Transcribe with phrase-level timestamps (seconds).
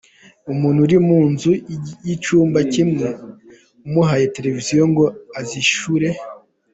[0.51, 1.51] Umuntu ari mu nzu
[2.07, 3.07] y’icyumba kimwe,
[3.87, 5.05] umuhaye Televiziyo ngo
[5.39, 6.09] azishyure!”.